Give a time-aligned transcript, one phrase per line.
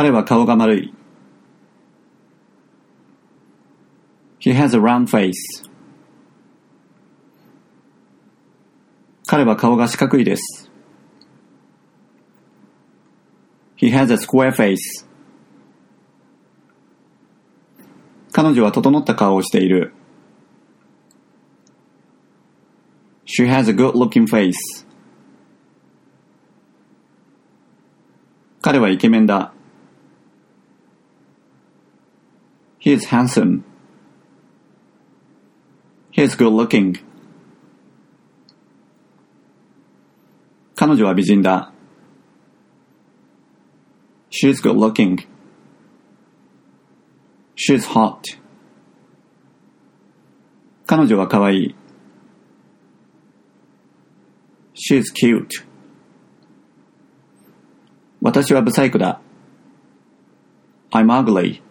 [0.00, 0.94] 彼は顔が丸い。
[4.40, 5.34] He has a round face.
[9.26, 10.70] 彼は顔が四角いです。
[13.76, 14.78] He has a square face.
[18.32, 19.92] 彼女は整った顔をしている。
[23.26, 24.54] She has a good looking face.
[28.62, 29.52] 彼はイケメンだ。
[32.79, 33.63] He is handsome.
[36.11, 37.03] He is good looking.
[40.75, 41.71] 彼女は美人だ。
[44.29, 45.25] She is good looking.
[47.55, 48.21] She is hot.
[50.85, 51.75] 彼女は可愛い。
[54.73, 55.65] She is cute.
[58.21, 59.21] 私はブサイクだ。
[60.91, 61.61] I'm ugly.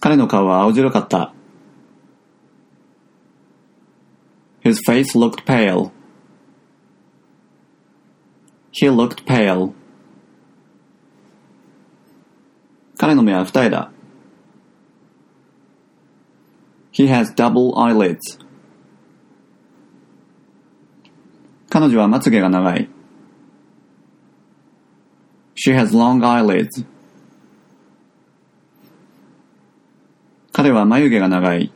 [0.00, 1.32] 彼の顔は青白かった。
[4.62, 5.92] His face looked pale.
[8.72, 9.72] He looked pale.
[12.98, 13.92] 彼の目は二重だ。
[16.92, 18.18] He has double eyelids.
[21.68, 22.88] 彼女はまつげが長い。
[25.54, 26.86] She has long eyelids.
[30.66, 31.72] 彼は眉毛が長い。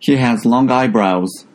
[0.00, 1.47] He has long eyebrows.